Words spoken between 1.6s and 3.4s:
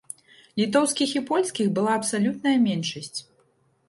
была абсалютная меншасць.